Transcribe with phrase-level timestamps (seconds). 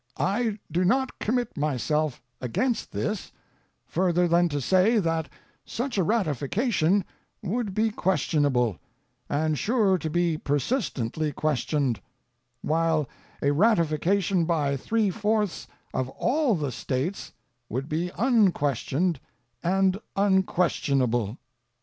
[0.17, 3.31] I do not commit myself against this,
[3.85, 5.29] further than to say that
[5.63, 7.05] such a ratification
[7.43, 8.79] would be questionable,
[9.29, 12.01] and sure to be persistently questioned;
[12.63, 13.07] while
[13.43, 17.33] a ratification by three fourths of all the States
[17.69, 19.19] would be unquestioned
[19.61, 21.37] and unquestionable.